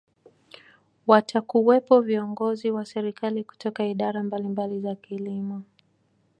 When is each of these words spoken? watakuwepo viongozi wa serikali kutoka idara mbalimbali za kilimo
watakuwepo 1.07 2.01
viongozi 2.01 2.71
wa 2.71 2.85
serikali 2.85 3.43
kutoka 3.43 3.85
idara 3.85 4.23
mbalimbali 4.23 4.79
za 4.79 4.95
kilimo 4.95 5.61